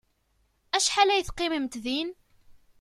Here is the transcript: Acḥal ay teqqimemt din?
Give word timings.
Acḥal 0.75 1.09
ay 1.09 1.23
teqqimemt 1.23 1.75
din? 1.85 2.09